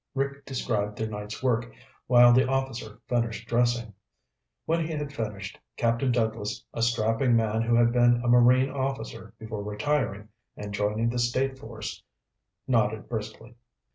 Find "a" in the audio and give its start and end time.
6.73-6.81, 8.23-8.27